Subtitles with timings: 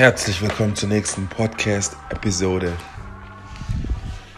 [0.00, 2.72] Herzlich willkommen zur nächsten Podcast-Episode.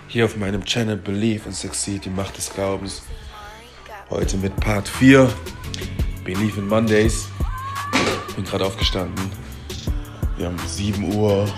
[0.09, 3.03] Hier auf meinem Channel Believe and Succeed, die Macht des Glaubens.
[4.11, 5.33] Heute mit Part 4,
[6.25, 7.29] Believe in Mondays.
[8.35, 9.31] Bin gerade aufgestanden.
[10.37, 11.49] Wir haben 7 Uhr.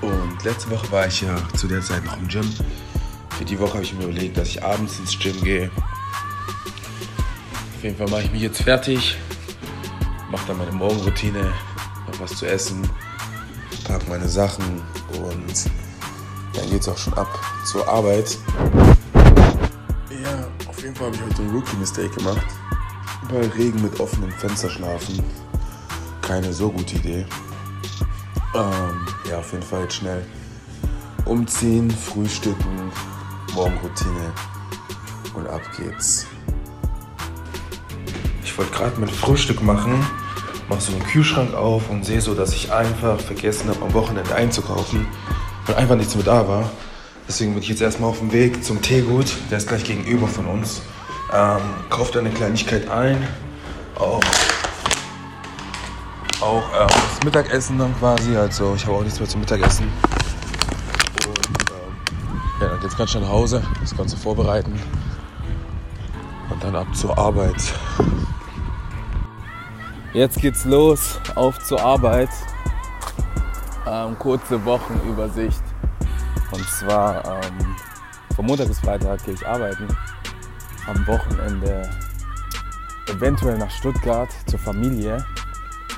[0.00, 2.48] Und letzte Woche war ich ja zu der Zeit noch im Gym.
[3.36, 5.72] Für die Woche habe ich mir überlegt, dass ich abends ins Gym gehe.
[7.76, 9.18] Auf jeden Fall mache ich mich jetzt fertig.
[10.30, 11.52] Mache dann meine Morgenroutine,
[12.10, 12.88] noch was zu essen,
[13.84, 14.82] packe meine Sachen
[15.12, 15.70] und
[16.54, 17.28] dann geht es auch schon ab
[17.64, 18.38] zur Arbeit.
[20.10, 22.46] Ja, auf jeden Fall habe ich heute einen Rookie-Mistake gemacht.
[23.28, 25.22] Bei Regen mit offenem Fenster schlafen.
[26.22, 27.26] Keine so gute Idee.
[28.54, 30.24] Ähm, ja, auf jeden Fall jetzt schnell
[31.24, 32.90] umziehen, frühstücken,
[33.54, 34.32] Morgenroutine
[35.34, 36.26] und ab geht's.
[38.42, 40.04] Ich wollte gerade mein Frühstück machen,
[40.70, 44.32] mache so den Kühlschrank auf und sehe so, dass ich einfach vergessen habe, am Wochenende
[44.34, 45.06] einzukaufen
[45.66, 46.70] und einfach nichts mehr da war.
[47.26, 50.46] Deswegen bin ich jetzt erstmal auf dem Weg zum Teegut, der ist gleich gegenüber von
[50.46, 50.80] uns.
[51.32, 51.58] Ähm,
[51.90, 53.26] kauft eine Kleinigkeit ein,
[53.96, 54.22] auch,
[56.40, 59.86] auch ähm, das Mittagessen dann quasi, also ich habe auch nichts mehr zum Mittagessen.
[61.26, 64.80] Und ähm, ja, dann geht's ganz schnell nach Hause, das Ganze vorbereiten
[66.48, 67.74] und dann ab zur Arbeit.
[70.12, 72.30] Jetzt geht's los, auf zur Arbeit.
[73.86, 75.62] Ähm, kurze Wochenübersicht.
[76.50, 77.76] Und zwar ähm,
[78.34, 79.86] von Montag bis Freitag gehe ich arbeiten.
[80.88, 81.88] Am Wochenende
[83.06, 85.24] eventuell nach Stuttgart zur Familie,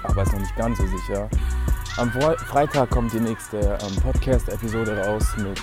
[0.02, 1.30] aber ist noch nicht ganz so sicher.
[1.96, 5.58] Am Freitag kommt die nächste ähm, Podcast-Episode raus mit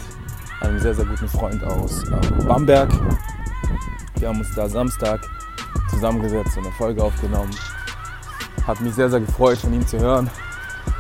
[0.62, 2.90] einem sehr, sehr guten Freund aus ähm, Bamberg.
[4.18, 5.22] Wir haben uns da Samstag
[5.92, 7.52] zusammengesetzt und eine Folge aufgenommen.
[8.70, 10.30] Hat mich sehr, sehr gefreut, von ihm zu hören.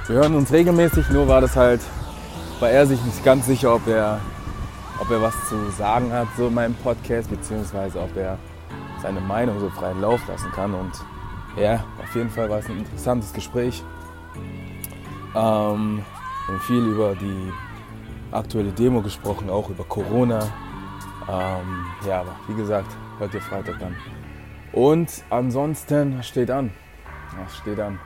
[0.08, 1.81] Wir hören uns regelmäßig, nur war das halt,
[2.59, 4.20] war er sich nicht ganz sicher, ob er,
[5.00, 8.40] ob er was zu sagen hat, so in meinem Podcast, beziehungsweise ob er
[9.03, 10.74] seine Meinung so freien Lauf lassen kann.
[10.74, 10.94] Und
[11.62, 13.84] ja, auf jeden Fall war es ein interessantes Gespräch.
[15.35, 17.53] Ähm, wir haben viel über die
[18.31, 20.40] aktuelle Demo gesprochen, auch über Corona.
[21.29, 23.96] Ähm, ja, aber wie gesagt, heute Freitag dann.
[24.74, 26.72] Und ansonsten steht an.
[27.44, 28.00] Das steht an.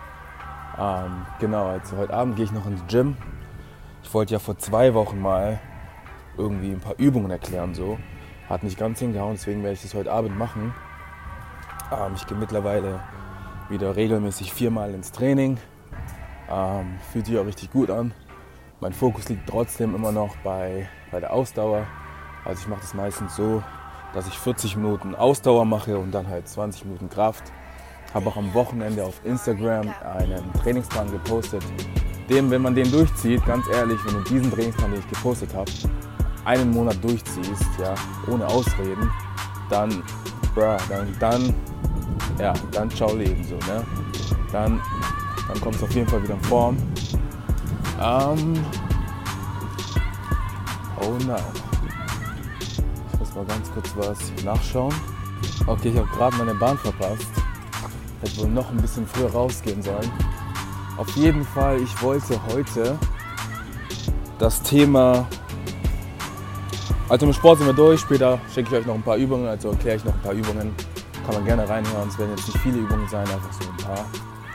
[0.78, 3.18] Ähm, genau, also heute Abend gehe ich noch ins Gym.
[4.04, 5.60] Ich wollte ja vor zwei Wochen mal
[6.38, 7.98] irgendwie ein paar Übungen erklären, so.
[8.50, 10.74] Hat nicht ganz hingehauen, deswegen werde ich das heute Abend machen.
[11.92, 13.00] Ähm, ich gehe mittlerweile
[13.70, 15.58] wieder regelmäßig viermal ins Training.
[16.50, 18.14] Ähm, fühlt sich auch richtig gut an.
[18.82, 21.86] Mein Fokus liegt trotzdem immer noch bei, bei der Ausdauer.
[22.44, 23.64] Also ich mache das meistens so,
[24.14, 27.54] dass ich 40 Minuten Ausdauer mache und dann halt 20 Minuten Kraft
[28.14, 29.88] habe auch am Wochenende auf Instagram
[30.18, 31.64] einen Trainingsplan gepostet.
[32.30, 35.72] Dem, wenn man den durchzieht, ganz ehrlich, wenn du diesen Trainingsplan, den ich gepostet habe,
[36.46, 37.96] einen Monat durchziehst, ja,
[38.28, 39.10] ohne Ausreden,
[39.70, 40.04] dann,
[40.54, 41.54] bruh, dann, dann,
[42.40, 43.84] ja, dann ciao Leben so, ne?
[44.52, 44.80] Dann,
[45.48, 46.78] dann kommst du auf jeden Fall wieder in Form.
[48.00, 48.54] Ähm,
[51.02, 51.44] oh nein.
[53.12, 54.94] Ich muss mal ganz kurz was nachschauen.
[55.66, 57.43] Okay, ich habe gerade meine Bahn verpasst.
[58.24, 60.10] Hätte wohl noch ein bisschen früher rausgehen sollen.
[60.96, 62.98] Auf jeden Fall, ich wollte heute
[64.40, 65.28] das Thema.
[67.10, 68.00] Also mit Sport sind wir durch.
[68.00, 70.74] Später schicke ich euch noch ein paar Übungen, also erkläre ich noch ein paar Übungen.
[71.26, 72.08] Kann man gerne reinhören.
[72.08, 74.06] Es werden jetzt nicht viele Übungen sein, einfach so ein paar,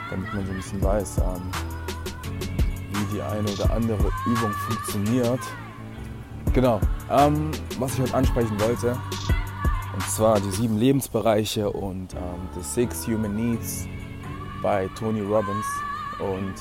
[0.08, 1.42] damit man so ein bisschen weiß, ähm,
[2.92, 5.40] wie die eine oder andere Übung funktioniert.
[6.54, 6.80] Genau.
[7.10, 8.96] Ähm, was ich heute ansprechen wollte,
[9.98, 13.88] und zwar die sieben Lebensbereiche und ähm, The Six Human Needs
[14.62, 15.66] bei Tony Robbins.
[16.20, 16.54] Und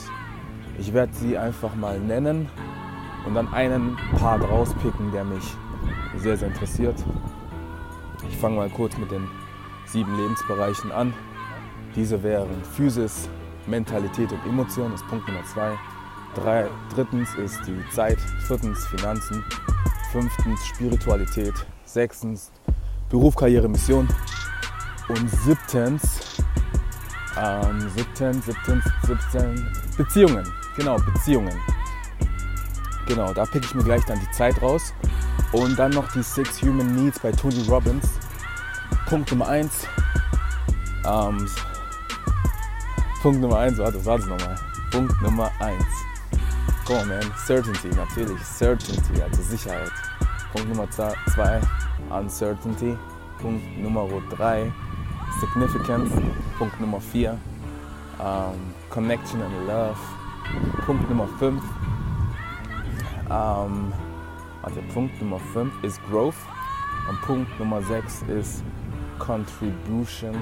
[0.80, 2.50] ich werde sie einfach mal nennen
[3.28, 5.44] und dann einen Part rauspicken, der mich
[6.18, 6.96] sehr, sehr interessiert.
[8.28, 9.28] Ich fange mal kurz mit den
[9.86, 11.14] sieben Lebensbereichen an.
[11.96, 13.30] Diese wären Physis,
[13.68, 15.78] Mentalität und Emotion, das ist Punkt Nummer zwei.
[16.34, 18.18] Drei, drittens ist die Zeit,
[18.48, 19.46] viertens Finanzen,
[20.12, 21.54] fünftens Spiritualität,
[21.86, 22.52] sechstens
[23.10, 24.08] Beruf, Karriere, Mission.
[25.08, 26.42] Und siebtens,
[27.38, 29.62] ähm, siebtens, siebtens, siebtens,
[29.96, 30.46] Beziehungen.
[30.76, 31.58] Genau, Beziehungen.
[33.08, 34.94] Genau, da pick ich mir gleich dann die Zeit raus.
[35.54, 38.10] Und dann noch die Six Human Needs bei Tony Robbins.
[39.08, 39.88] Punkt Nummer eins.
[41.06, 41.48] Ähm,
[43.22, 44.60] Punkt Nummer eins, warte, warte nochmal.
[44.92, 45.86] Punkt Nummer eins.
[46.86, 47.34] Come on, man.
[47.46, 48.42] Certainty, natürlich.
[48.44, 49.92] Certainty, also Sicherheit.
[50.52, 51.14] Punkt Nummer zwei,
[52.10, 52.98] Uncertainty.
[53.42, 54.72] Punkt Nummer 3,
[55.40, 56.12] Significance.
[56.58, 57.38] Punkt Nummer 4,
[58.20, 59.98] um, Connection and Love.
[60.86, 61.62] Punkt Nummer 5.
[63.30, 63.94] Ähm,
[64.64, 66.36] also Punkt Nummer 5 ist Growth
[67.10, 68.64] und Punkt Nummer 6 ist
[69.20, 70.36] Contribution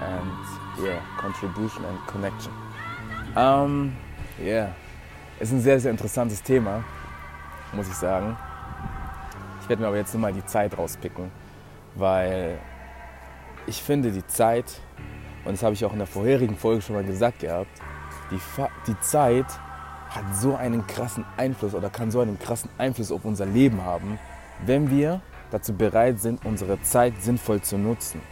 [0.00, 2.52] and yeah, Contribution and Connection.
[3.36, 3.92] Ähm,
[4.40, 4.74] yeah,
[5.38, 6.84] ist ein sehr, sehr interessantes Thema,
[7.72, 8.36] muss ich sagen.
[9.68, 11.30] Ich werde mir aber jetzt nur mal die Zeit rauspicken,
[11.94, 12.58] weil
[13.66, 14.64] ich finde die Zeit,
[15.44, 17.68] und das habe ich auch in der vorherigen Folge schon mal gesagt gehabt,
[18.30, 18.40] die,
[18.86, 19.44] die Zeit
[20.08, 24.18] hat so einen krassen Einfluss oder kann so einen krassen Einfluss auf unser Leben haben,
[24.64, 25.20] wenn wir
[25.50, 28.22] dazu bereit sind, unsere Zeit sinnvoll zu nutzen.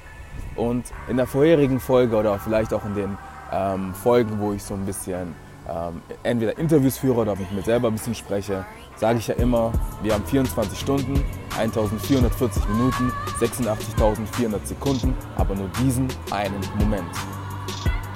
[0.55, 3.19] Und in der vorherigen Folge oder vielleicht auch in den
[3.53, 5.35] ähm, Folgen, wo ich so ein bisschen
[5.69, 8.65] ähm, entweder Interviews führe oder mit mir selber ein bisschen spreche,
[8.97, 9.73] sage ich ja immer,
[10.03, 11.25] wir haben 24 Stunden,
[11.59, 17.11] 1440 Minuten, 86.400 Sekunden, aber nur diesen einen Moment.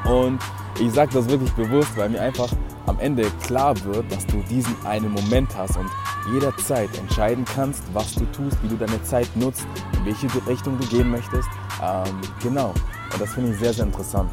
[0.04, 0.40] Und
[0.80, 2.48] ich sage das wirklich bewusst, weil mir einfach
[2.86, 5.90] am Ende klar wird, dass du diesen einen Moment hast und
[6.32, 9.66] jederzeit entscheiden kannst, was du tust, wie du deine Zeit nutzt,
[9.98, 11.48] in welche Richtung du gehen möchtest.
[11.82, 12.72] Ähm, genau.
[13.12, 14.30] Und das finde ich sehr, sehr interessant.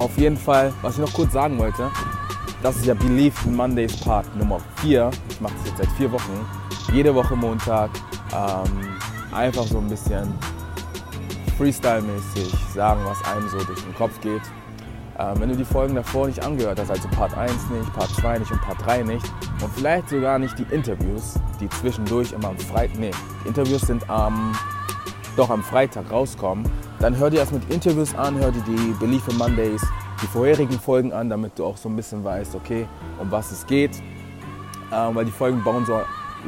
[0.00, 1.90] Auf jeden Fall, was ich noch kurz sagen wollte,
[2.62, 5.10] das ist ja Believe in Mondays Part Nummer 4.
[5.28, 6.46] Ich mache das jetzt seit vier Wochen.
[6.90, 7.90] Jede Woche Montag.
[8.32, 8.96] Ähm,
[9.30, 10.32] einfach so ein bisschen
[11.58, 14.40] Freestyle-mäßig sagen, was einem so durch den Kopf geht.
[15.18, 18.38] Ähm, wenn du die Folgen davor nicht angehört hast, also Part 1 nicht, Part 2
[18.38, 19.26] nicht und Part 3 nicht
[19.62, 23.10] und vielleicht sogar nicht die Interviews, die zwischendurch immer am Freitag, nee,
[23.44, 24.56] die Interviews sind am,
[25.36, 26.64] doch am Freitag rauskommen,
[27.00, 29.82] dann hör dir das mit Interviews an, hör dir die Belief in Mondays,
[30.22, 32.86] die vorherigen Folgen an, damit du auch so ein bisschen weißt, okay,
[33.18, 33.92] um was es geht.
[34.92, 36.00] Ähm, weil die Folgen bauen so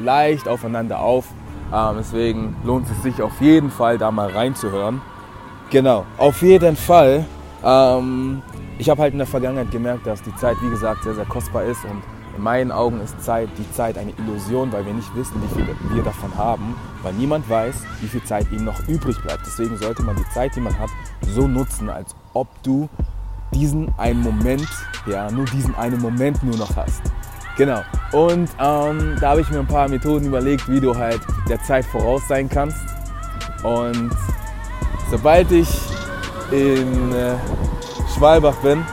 [0.02, 1.26] leicht aufeinander auf.
[1.72, 5.00] Ähm, deswegen lohnt es sich auf jeden Fall, da mal reinzuhören.
[5.70, 7.24] Genau, auf jeden Fall.
[7.64, 8.42] Ähm,
[8.78, 11.64] ich habe halt in der Vergangenheit gemerkt, dass die Zeit, wie gesagt, sehr, sehr kostbar
[11.64, 12.02] ist und
[12.36, 15.66] in meinen Augen ist Zeit, die Zeit eine Illusion, weil wir nicht wissen, wie viel
[15.94, 19.46] wir davon haben, weil niemand weiß, wie viel Zeit ihm noch übrig bleibt.
[19.46, 20.90] Deswegen sollte man die Zeit, die man hat,
[21.26, 22.88] so nutzen, als ob du
[23.52, 24.68] diesen einen Moment,
[25.06, 27.02] ja, nur diesen einen Moment nur noch hast.
[27.56, 27.82] Genau.
[28.12, 31.84] Und ähm, da habe ich mir ein paar Methoden überlegt, wie du halt der Zeit
[31.84, 32.78] voraus sein kannst.
[33.62, 34.10] Und
[35.10, 35.68] sobald ich
[36.50, 37.34] in äh,
[38.16, 38.84] Schwalbach bin,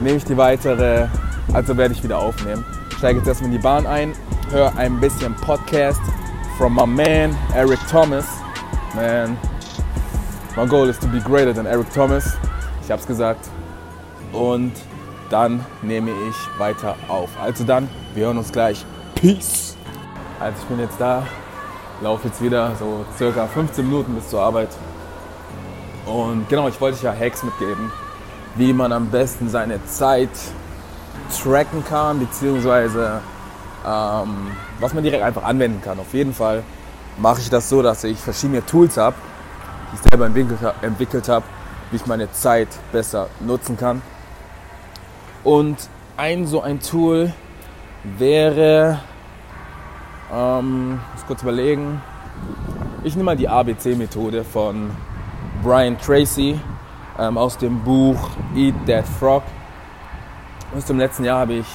[0.00, 1.06] nehme ich die weitere,
[1.52, 2.64] also werde ich wieder aufnehmen.
[2.96, 4.12] Steige jetzt erstmal in die Bahn ein,
[4.50, 6.00] höre ein bisschen Podcast
[6.56, 8.26] from my man Eric Thomas.
[8.94, 9.36] Man,
[10.56, 12.36] my goal is to be greater than Eric Thomas.
[12.84, 13.48] Ich habe es gesagt.
[14.32, 14.72] Und
[15.30, 17.30] dann nehme ich weiter auf.
[17.40, 18.84] Also dann, wir hören uns gleich.
[19.14, 19.76] Peace.
[20.38, 21.26] Also ich bin jetzt da,
[22.02, 24.70] laufe jetzt wieder so circa 15 Minuten bis zur Arbeit.
[26.06, 27.90] Und genau, ich wollte euch ja Hacks mitgeben,
[28.56, 30.30] wie man am besten seine Zeit
[31.32, 33.20] tracken kann, beziehungsweise
[33.86, 35.98] ähm, was man direkt einfach anwenden kann.
[35.98, 36.62] Auf jeden Fall
[37.18, 39.16] mache ich das so, dass ich verschiedene Tools habe,
[39.90, 40.26] die ich selber
[40.82, 41.44] entwickelt habe,
[41.90, 44.02] wie ich meine Zeit besser nutzen kann.
[45.44, 45.76] Und
[46.16, 47.32] ein so ein Tool
[48.04, 49.00] wäre,
[50.32, 52.00] ähm, muss kurz überlegen,
[53.04, 54.90] ich nehme mal die ABC-Methode von
[55.62, 56.58] Brian Tracy
[57.18, 59.42] ähm, aus dem Buch Eat That Frog.
[60.74, 61.66] Bis zum letzten Jahr habe ich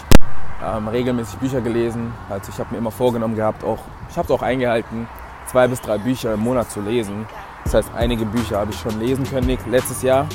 [0.63, 2.11] ähm, regelmäßig Bücher gelesen.
[2.29, 3.77] Also ich habe mir immer vorgenommen gehabt, auch
[4.09, 5.07] ich habe es auch eingehalten,
[5.45, 7.27] zwei bis drei Bücher im Monat zu lesen.
[7.63, 10.27] Das heißt, einige Bücher habe ich schon lesen können letztes Jahr.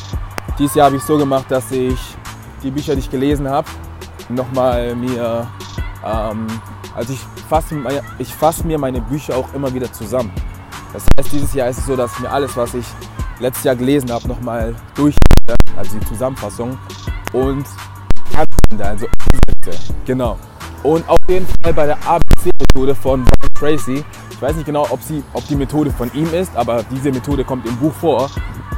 [0.58, 1.98] Dieses Jahr habe ich so gemacht, dass ich
[2.62, 3.66] die Bücher, die ich gelesen habe,
[4.28, 5.48] nochmal mir,
[6.04, 6.46] ähm,
[6.94, 7.76] also ich fasse
[8.18, 10.30] ich fass mir meine Bücher auch immer wieder zusammen.
[10.92, 12.86] Das heißt, dieses Jahr ist es so, dass ich mir alles, was ich
[13.40, 15.16] letztes Jahr gelesen habe, nochmal durch,
[15.76, 16.78] also die Zusammenfassung
[17.32, 17.66] und
[18.80, 19.06] also
[19.64, 19.92] umsetze.
[20.06, 20.38] Genau.
[20.82, 25.00] Und auf jeden Fall bei der ABC-Methode von Brian Tracy, ich weiß nicht genau, ob,
[25.02, 28.28] sie, ob die Methode von ihm ist, aber diese Methode kommt im Buch vor,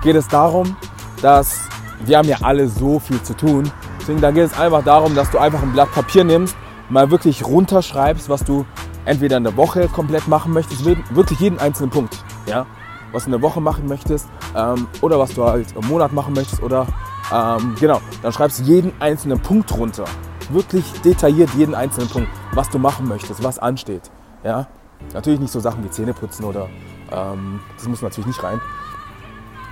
[0.02, 0.76] geht es darum,
[1.22, 1.60] dass
[2.04, 3.70] wir haben ja alle so viel zu tun.
[4.00, 6.54] Deswegen da geht es einfach darum, dass du einfach ein Blatt Papier nimmst,
[6.90, 8.66] mal wirklich runterschreibst, was du
[9.06, 12.66] entweder in der Woche komplett machen möchtest, wirklich jeden einzelnen Punkt, ja,
[13.14, 16.35] was du in der Woche machen möchtest ähm, oder was du halt im Monat machen
[16.35, 16.87] möchtest oder
[17.33, 20.04] ähm, genau, dann schreibst du jeden einzelnen Punkt runter,
[20.50, 24.11] wirklich detailliert jeden einzelnen Punkt, was du machen möchtest, was ansteht,
[24.42, 24.66] ja.
[25.12, 26.68] Natürlich nicht so Sachen wie Zähneputzen oder
[27.11, 28.61] ähm, das muss natürlich nicht rein,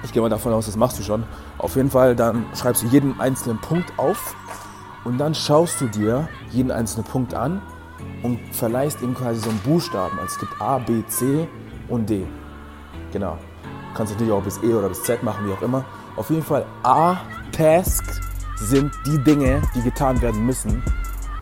[0.05, 1.25] ich gehe mal davon aus, das machst du schon.
[1.59, 4.35] Auf jeden Fall, dann schreibst du jeden einzelnen Punkt auf
[5.05, 7.63] und dann schaust du dir jeden einzelnen Punkt an
[8.23, 10.19] und verleihst ihm quasi so einen Buchstaben.
[10.19, 11.49] Also es gibt A, B, C
[11.89, 12.27] und D.
[13.12, 13.38] Genau.
[13.62, 15.85] Du kannst natürlich auch bis E oder bis Z machen, wie auch immer.
[16.16, 17.19] Auf jeden Fall A,
[17.52, 18.21] Tasks
[18.57, 20.83] sind die Dinge, die getan werden müssen.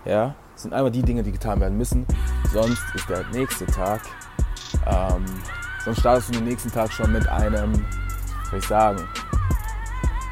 [0.05, 2.07] Ja, sind einmal die Dinge, die getan werden müssen.
[2.53, 4.01] Sonst ist der nächste Tag,
[4.87, 5.25] ähm,
[5.85, 7.85] sonst startest du den nächsten Tag schon mit einem,
[8.51, 8.99] soll ich sagen,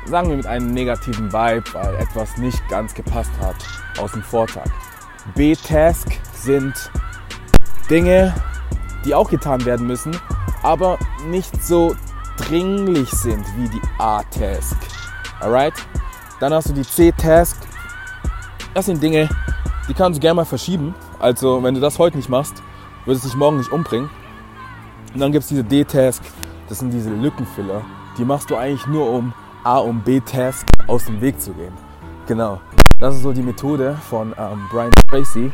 [0.06, 3.56] sagen wir mit einem negativen Vibe, weil etwas nicht ganz gepasst hat
[4.00, 4.66] aus dem Vortag.
[5.34, 6.90] B-Task sind
[7.90, 8.34] Dinge,
[9.04, 10.16] die auch getan werden müssen,
[10.62, 11.94] aber nicht so
[12.36, 14.76] dringlich sind wie die A-Task.
[15.40, 15.74] Alright?
[16.40, 17.56] Dann hast du die C-Task.
[18.74, 19.28] Das sind Dinge,
[19.88, 20.94] die kannst du gerne mal verschieben.
[21.18, 22.62] Also, wenn du das heute nicht machst,
[23.04, 24.10] wird es dich morgen nicht umbringen.
[25.14, 26.22] Und dann gibt es diese D-Task.
[26.68, 27.82] Das sind diese Lückenfiller.
[28.18, 29.32] Die machst du eigentlich nur, um
[29.64, 31.72] A- und B-Task aus dem Weg zu gehen.
[32.26, 32.60] Genau.
[32.98, 35.52] Das ist so die Methode von ähm, Brian Tracy.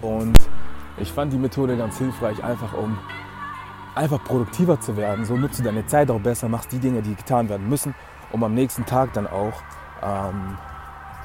[0.00, 0.36] Und
[0.96, 2.98] ich fand die Methode ganz hilfreich, einfach um
[3.94, 5.24] einfach produktiver zu werden.
[5.24, 7.94] So nutzt du deine Zeit auch besser, machst die Dinge, die getan werden müssen,
[8.32, 9.54] um am nächsten Tag dann auch
[10.02, 10.56] ähm,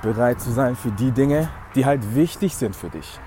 [0.01, 3.19] bereit zu sein für die Dinge, die halt wichtig sind für dich.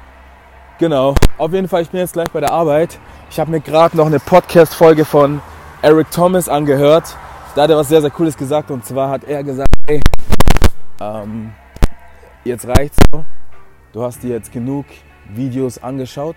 [0.79, 1.15] Genau.
[1.39, 2.99] Auf jeden Fall, ich bin jetzt gleich bei der Arbeit.
[3.31, 5.41] Ich habe mir gerade noch eine Podcast-Folge von
[5.83, 7.17] Eric Thomas angehört.
[7.55, 8.71] Da hat er was sehr, sehr Cooles gesagt.
[8.71, 10.01] Und zwar hat er gesagt, hey,
[11.01, 11.53] ähm,
[12.45, 13.25] jetzt reicht's so.
[13.93, 14.87] Du hast dir jetzt genug
[15.29, 16.37] Videos angeschaut.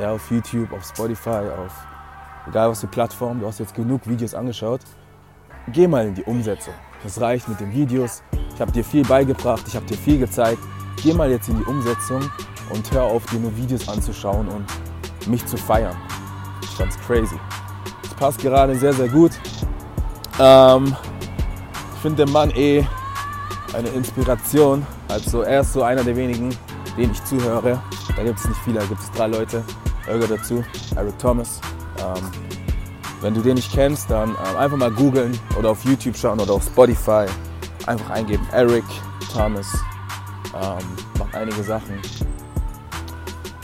[0.00, 1.72] Ja, auf YouTube, auf Spotify, auf
[2.48, 3.40] egal was für Plattform.
[3.40, 4.80] Du hast jetzt genug Videos angeschaut.
[5.72, 6.74] Geh mal in die Umsetzung.
[7.02, 8.22] Das reicht mit den Videos.
[8.54, 10.60] Ich habe dir viel beigebracht, ich habe dir viel gezeigt.
[11.02, 12.22] Geh mal jetzt in die Umsetzung
[12.70, 14.66] und hör auf, dir nur Videos anzuschauen und
[15.28, 15.96] mich zu feiern.
[16.62, 17.38] Ich fand's crazy.
[18.02, 19.32] Das passt gerade sehr, sehr gut.
[20.40, 20.96] Ähm,
[21.94, 22.84] ich finde den Mann eh
[23.74, 24.84] eine Inspiration.
[25.08, 26.56] Also er ist so einer der wenigen,
[26.96, 27.80] denen ich zuhöre.
[28.16, 29.62] Da gibt es nicht viele, da gibt es drei Leute.
[30.06, 30.64] Er gehört dazu,
[30.96, 31.60] Eric Thomas.
[32.00, 32.30] Ähm,
[33.20, 36.52] wenn du den nicht kennst, dann ähm, einfach mal googeln oder auf YouTube schauen oder
[36.52, 37.26] auf Spotify.
[37.86, 38.84] Einfach eingeben, Eric
[39.32, 39.66] Thomas.
[40.54, 40.84] Ähm,
[41.18, 42.00] macht einige Sachen.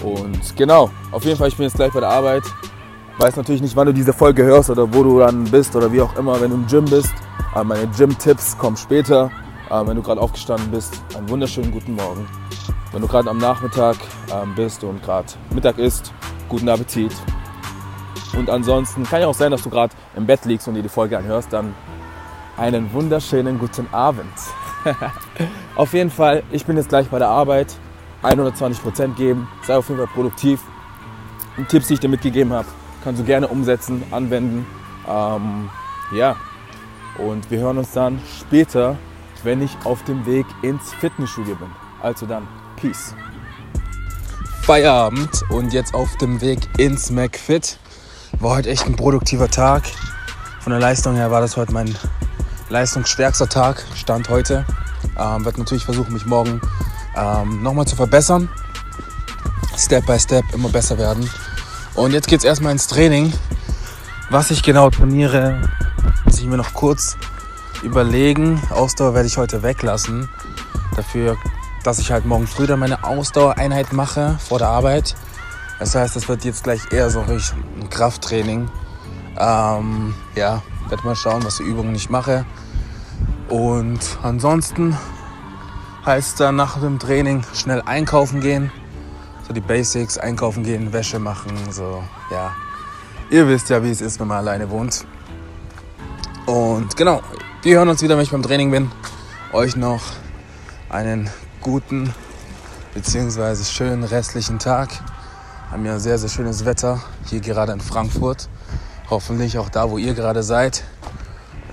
[0.03, 2.43] Und genau, auf jeden Fall, ich bin jetzt gleich bei der Arbeit.
[3.19, 6.01] Weiß natürlich nicht, wann du diese Folge hörst oder wo du dann bist oder wie
[6.01, 7.15] auch immer, wenn du im Gym bist.
[7.53, 9.31] Aber meine Gym-Tipps kommen später.
[9.71, 12.27] Ähm, wenn du gerade aufgestanden bist, einen wunderschönen guten Morgen.
[12.93, 13.97] Wenn du gerade am Nachmittag
[14.33, 16.13] ähm, bist und gerade Mittag isst,
[16.49, 17.13] guten Appetit.
[18.37, 20.89] Und ansonsten kann ja auch sein, dass du gerade im Bett liegst und dir die
[20.89, 21.75] Folge anhörst, dann
[22.57, 24.33] einen wunderschönen guten Abend.
[25.77, 27.75] auf jeden Fall, ich bin jetzt gleich bei der Arbeit.
[28.23, 30.61] 120% geben, sei auf jeden Fall produktiv.
[31.59, 32.67] Die Tipps, die ich dir mitgegeben habe,
[33.03, 34.67] kannst du gerne umsetzen, anwenden.
[35.07, 35.69] Ähm,
[36.13, 36.37] ja,
[37.19, 38.97] und wir hören uns dann später,
[39.43, 41.69] wenn ich auf dem Weg ins Fitnessstudio bin.
[42.03, 43.15] Also dann, Peace.
[44.63, 47.79] Feierabend und jetzt auf dem Weg ins McFit.
[48.41, 49.85] War heute echt ein produktiver Tag.
[50.61, 51.95] Von der Leistung her war das heute mein
[52.69, 54.67] leistungsstärkster Tag, Stand heute.
[55.19, 56.61] Ähm, werde natürlich versuchen, mich morgen
[57.17, 58.49] ähm, nochmal zu verbessern.
[59.77, 61.29] Step by Step immer besser werden.
[61.95, 63.33] Und jetzt geht es erstmal ins Training.
[64.31, 65.61] Was ich genau trainiere,
[66.25, 67.17] muss ich mir noch kurz
[67.83, 68.61] überlegen.
[68.71, 70.29] Ausdauer werde ich heute weglassen.
[70.97, 71.37] Dafür,
[71.83, 75.15] dass ich halt morgen früh dann meine Ausdauereinheit mache vor der Arbeit.
[75.79, 78.69] Das heißt, das wird jetzt gleich eher so ein Krafttraining.
[79.39, 82.47] Ähm, ja, werde mal schauen, was für Übungen ich mache.
[83.49, 84.97] Und ansonsten
[86.07, 88.71] heißt dann nach dem Training schnell einkaufen gehen.
[89.47, 92.53] So die Basics, einkaufen gehen, Wäsche machen, so, ja.
[93.31, 95.05] Ihr wisst ja, wie es ist, wenn man alleine wohnt.
[96.47, 97.23] Und genau,
[97.63, 98.91] wir hören uns wieder, wenn ich beim Training bin.
[99.53, 100.03] Euch noch
[100.89, 102.15] einen guten
[102.95, 103.65] bzw.
[103.65, 104.91] schönen restlichen Tag.
[105.75, 108.49] Haben ja sehr, sehr schönes Wetter hier gerade in Frankfurt.
[109.11, 110.85] Hoffentlich auch da, wo ihr gerade seid.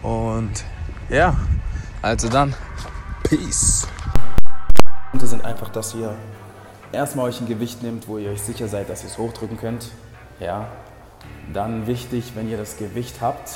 [0.01, 0.63] Und
[1.08, 1.38] ja,
[2.01, 2.55] also dann,
[3.22, 3.86] Peace.
[5.13, 6.15] sind einfach, dass ihr
[6.91, 9.91] erstmal euch ein Gewicht nehmt, wo ihr euch sicher seid, dass ihr es hochdrücken könnt.
[10.39, 10.70] Ja.
[11.53, 13.51] Dann wichtig, wenn ihr das Gewicht habt,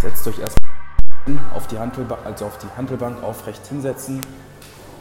[0.00, 4.22] setzt euch erstmal auf die Hantelbank, also auf die Hantelbank aufrecht hinsetzen.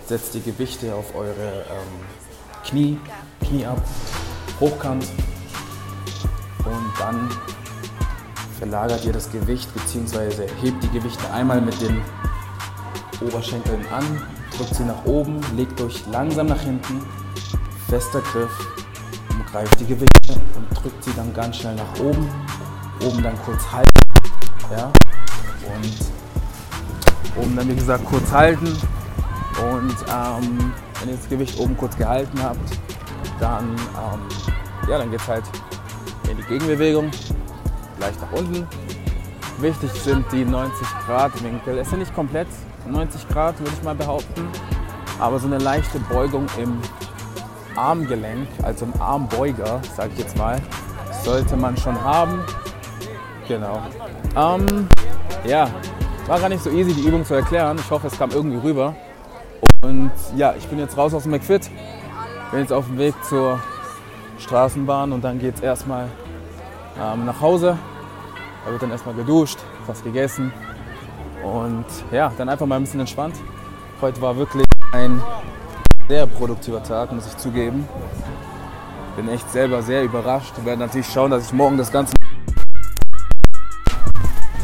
[0.05, 2.99] Setzt die Gewichte auf eure ähm, Knie,
[3.39, 3.81] Knie ab,
[4.61, 5.05] hochkant.
[6.63, 7.29] Und dann
[8.57, 10.47] verlagert ihr das Gewicht bzw.
[10.61, 12.01] hebt die Gewichte einmal mit den
[13.19, 14.21] Oberschenkeln an,
[14.55, 17.01] drückt sie nach oben, legt euch langsam nach hinten,
[17.89, 18.51] fester Griff,
[19.51, 22.29] greift die Gewichte und drückt sie dann ganz schnell nach oben,
[23.03, 23.89] oben dann kurz halten,
[24.71, 24.91] ja,
[25.75, 28.77] und oben dann wie gesagt kurz halten.
[29.61, 32.79] Und ähm, wenn ihr das Gewicht oben kurz gehalten habt,
[33.39, 34.19] dann, ähm,
[34.91, 35.45] ja, dann geht es halt
[36.29, 37.09] in die Gegenbewegung,
[37.97, 38.67] leicht nach unten.
[39.59, 41.77] Wichtig sind die 90 Grad Winkel.
[41.77, 42.49] Es sind nicht komplett
[42.89, 44.49] 90 Grad, würde ich mal behaupten.
[45.17, 46.77] aber so eine leichte Beugung im
[47.77, 50.59] Armgelenk, also im Armbeuger, sage ich jetzt mal,
[51.23, 52.43] sollte man schon haben.
[53.47, 53.81] Genau.
[54.35, 54.89] Ähm,
[55.45, 55.69] ja,
[56.27, 57.77] war gar nicht so easy, die Übung zu erklären.
[57.79, 58.93] Ich hoffe, es kam irgendwie rüber.
[59.83, 61.69] Und ja, ich bin jetzt raus aus dem McFit.
[62.51, 63.61] Bin jetzt auf dem Weg zur
[64.41, 66.07] Straßenbahn und dann geht es erstmal
[66.99, 67.77] ähm, nach Hause.
[68.65, 70.51] Da wird dann erstmal geduscht, was gegessen
[71.43, 73.35] und ja, dann einfach mal ein bisschen entspannt.
[74.01, 75.21] Heute war wirklich ein
[76.07, 77.87] sehr produktiver Tag, muss ich zugeben.
[79.15, 80.53] Bin echt selber sehr überrascht.
[80.57, 82.13] Ich werde natürlich schauen, dass ich morgen das Ganze.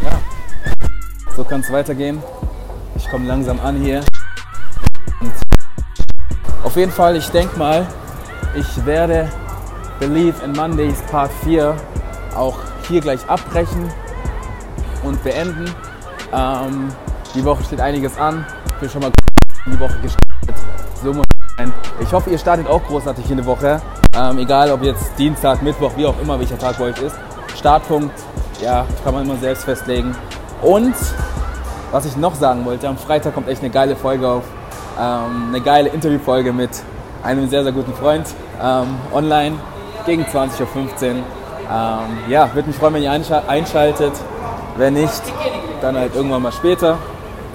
[0.03, 0.11] Ja,
[1.35, 2.21] so kann es weitergehen.
[2.95, 4.03] Ich komme langsam an hier.
[5.21, 5.33] Und
[6.63, 7.87] auf jeden Fall, ich denke mal,
[8.55, 9.29] ich werde
[9.99, 11.75] Believe in Mondays Part 4
[12.35, 13.91] auch hier gleich abbrechen
[15.03, 15.65] und beenden.
[16.31, 16.89] Ähm,
[17.33, 18.45] die Woche steht einiges an.
[18.67, 19.11] Ich bin schon mal
[19.65, 20.63] in die Woche gestartet.
[21.03, 21.25] So muss
[21.57, 21.73] sein.
[21.99, 23.81] Ich hoffe, ihr startet auch großartig in die Woche.
[24.15, 27.15] Ähm, egal ob jetzt Dienstag, Mittwoch, wie auch immer, welcher Tag euch ist.
[27.55, 28.13] Startpunkt,
[28.61, 30.15] ja, kann man immer selbst festlegen.
[30.61, 30.95] Und
[31.91, 34.43] was ich noch sagen wollte, am Freitag kommt echt eine geile Folge auf.
[34.99, 36.69] Ähm, eine geile Interviewfolge mit
[37.23, 38.27] einem sehr, sehr guten Freund
[38.61, 39.55] ähm, online
[40.07, 41.15] gegen 20.15 Uhr.
[41.69, 44.13] Ähm, ja, würde mich freuen, wenn ihr einschaltet.
[44.77, 45.21] Wenn nicht,
[45.81, 46.97] dann halt irgendwann mal später,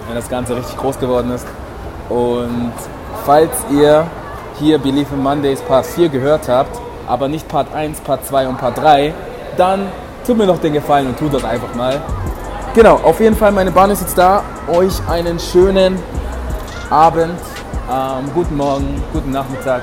[0.06, 1.46] wenn das Ganze richtig groß geworden ist.
[2.08, 2.72] Und
[3.24, 4.06] falls ihr
[4.58, 6.78] hier Believe in Mondays Part 4 gehört habt,
[7.08, 9.14] aber nicht Part 1, Part 2 und Part 3,
[9.56, 9.88] dann
[10.26, 12.00] tut mir noch den Gefallen und tut das einfach mal.
[12.74, 14.42] Genau, auf jeden Fall, meine Bahn ist jetzt da.
[14.68, 15.98] Euch einen schönen
[16.90, 17.38] Abend,
[17.90, 19.82] ähm, guten Morgen, guten Nachmittag,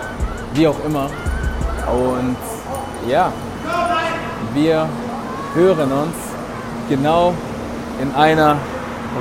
[0.53, 1.09] wie auch immer.
[1.91, 2.38] Und
[3.09, 3.31] ja,
[4.53, 4.87] wir
[5.55, 6.15] hören uns
[6.87, 7.33] genau
[8.01, 8.57] in einer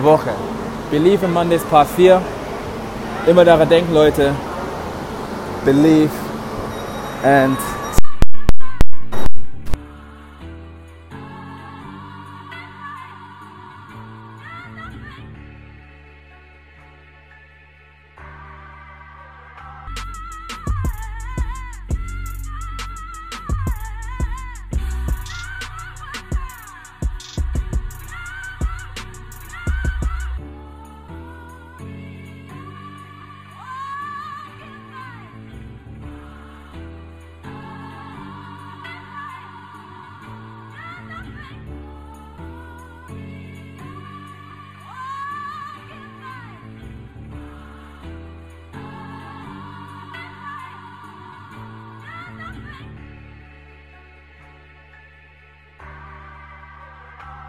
[0.03, 0.31] Woche.
[0.91, 2.21] Believe in Mondays Part 4.
[3.27, 4.35] Immer daran denken, Leute.
[5.65, 6.11] Believe
[7.25, 7.59] and